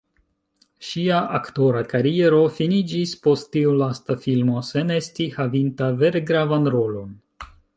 [0.91, 7.15] Ŝia aktora kariero finiĝis post tiu lasta filmo sen esti havinta vere gravan rolon.